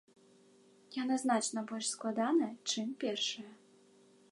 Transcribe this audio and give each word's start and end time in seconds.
Яна 1.01 1.15
значна 1.25 1.59
больш 1.73 1.91
складаная, 1.95 2.51
чым 2.71 2.87
першая. 3.07 3.49